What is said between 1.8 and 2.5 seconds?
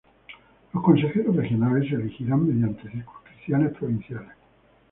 se elegirán